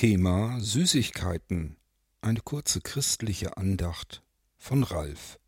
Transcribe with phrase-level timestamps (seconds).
[0.00, 1.76] Thema Süßigkeiten.
[2.22, 4.22] Eine kurze christliche Andacht
[4.56, 5.38] von Ralf.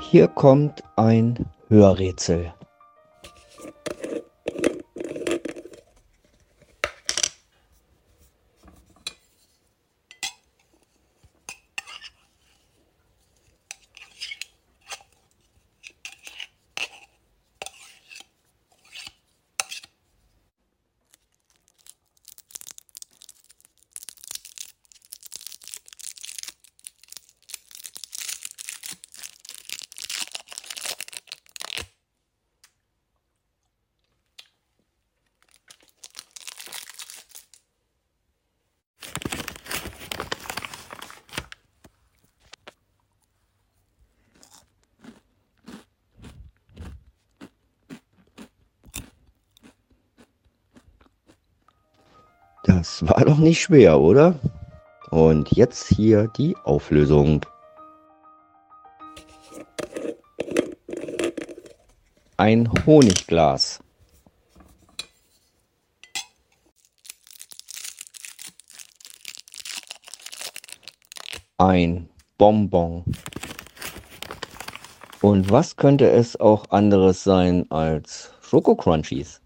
[0.00, 2.52] Hier kommt ein Hörrätsel.
[52.68, 54.34] Das war doch nicht schwer, oder?
[55.08, 57.40] Und jetzt hier die Auflösung.
[62.36, 63.80] Ein Honigglas.
[71.56, 73.02] Ein Bonbon.
[75.22, 79.40] Und was könnte es auch anderes sein als Schokocrunchies?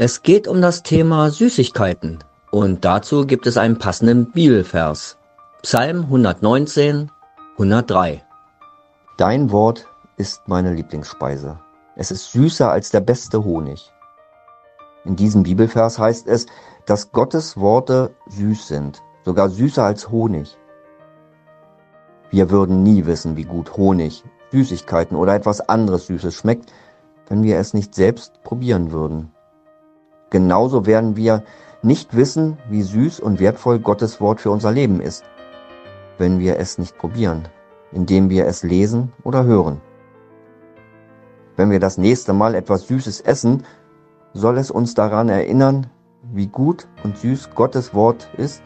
[0.00, 2.20] Es geht um das Thema Süßigkeiten
[2.52, 5.18] und dazu gibt es einen passenden Bibelvers.
[5.62, 7.10] Psalm 119,
[7.54, 8.22] 103.
[9.16, 11.58] Dein Wort ist meine Lieblingsspeise.
[11.96, 13.92] Es ist süßer als der beste Honig.
[15.04, 16.46] In diesem Bibelvers heißt es,
[16.86, 20.56] dass Gottes Worte süß sind, sogar süßer als Honig.
[22.30, 24.22] Wir würden nie wissen, wie gut Honig,
[24.52, 26.72] Süßigkeiten oder etwas anderes Süßes schmeckt,
[27.28, 29.32] wenn wir es nicht selbst probieren würden.
[30.30, 31.42] Genauso werden wir
[31.82, 35.24] nicht wissen, wie süß und wertvoll Gottes Wort für unser Leben ist,
[36.18, 37.48] wenn wir es nicht probieren,
[37.92, 39.80] indem wir es lesen oder hören.
[41.56, 43.64] Wenn wir das nächste Mal etwas Süßes essen,
[44.32, 45.86] soll es uns daran erinnern,
[46.22, 48.62] wie gut und süß Gottes Wort ist,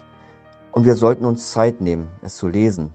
[0.72, 2.94] und wir sollten uns Zeit nehmen, es zu lesen.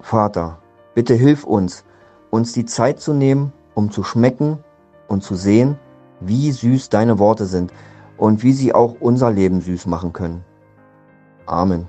[0.00, 0.58] Vater,
[0.94, 1.84] bitte hilf uns,
[2.30, 4.58] uns die Zeit zu nehmen, um zu schmecken
[5.06, 5.78] und zu sehen,
[6.20, 7.72] wie süß deine Worte sind
[8.16, 10.44] und wie sie auch unser Leben süß machen können.
[11.46, 11.88] Amen.